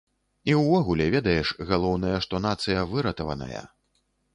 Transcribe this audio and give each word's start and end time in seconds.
І 0.51 0.55
ўвогуле, 0.61 1.05
ведаеш, 1.17 1.53
галоўнае, 1.73 2.17
што 2.27 2.45
нацыя 2.49 2.87
выратаваная. 2.97 3.67